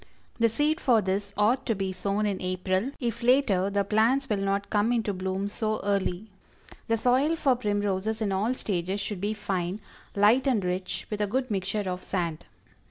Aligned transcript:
The 0.39 0.49
seed 0.49 0.81
for 0.81 0.99
this 0.99 1.31
ought 1.37 1.63
to 1.67 1.75
be 1.75 1.91
sown 1.93 2.25
in 2.25 2.41
April 2.41 2.89
if 2.99 3.21
later 3.21 3.69
the 3.69 3.83
plants 3.83 4.27
will 4.27 4.37
not 4.39 4.71
come 4.71 4.91
into 4.91 5.13
bloom 5.13 5.47
so 5.47 5.79
early. 5.83 6.31
The 6.87 6.97
soil 6.97 7.35
for 7.35 7.55
Primroses 7.55 8.19
in 8.19 8.31
all 8.31 8.55
stages 8.55 8.99
should 8.99 9.21
be 9.21 9.35
fine, 9.35 9.79
light 10.15 10.47
and 10.47 10.65
rich, 10.65 11.05
with 11.11 11.21
a 11.21 11.27
good 11.27 11.51
mixture 11.51 11.87
of 11.87 12.01
sand. 12.01 12.45